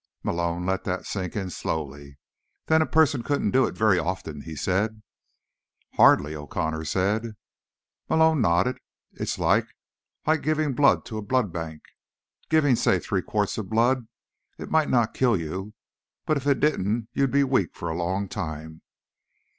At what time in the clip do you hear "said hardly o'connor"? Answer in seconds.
4.55-6.85